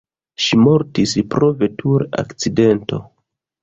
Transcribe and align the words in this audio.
Ŝi 0.45 0.57
mortis 0.67 1.13
pro 1.35 1.53
vetur-akcidento. 1.61 3.05